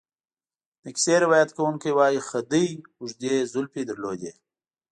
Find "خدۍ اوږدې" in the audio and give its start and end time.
2.29-3.35